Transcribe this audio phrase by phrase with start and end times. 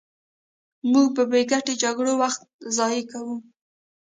[0.91, 2.41] موږ په بې ګټې جګړو وخت
[2.77, 3.35] ضایع کوو.